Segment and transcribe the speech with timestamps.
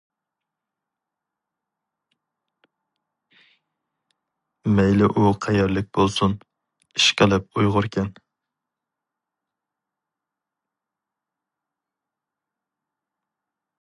[4.79, 8.11] مەيلى ئۇ قەيەرلىك بولسۇن، ئىشقىلىپ ئۇيغۇركەن.